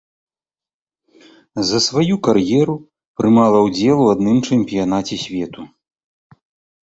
За 1.71 1.77
сваю 1.87 2.15
кар'еру 2.27 2.75
прымала 3.21 3.59
ўдзел 3.67 3.97
у 4.05 4.07
адным 4.13 4.37
чэмпіянаце 4.47 5.15
свету. 5.25 5.61